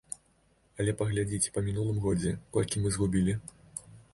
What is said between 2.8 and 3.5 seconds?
мы згубілі.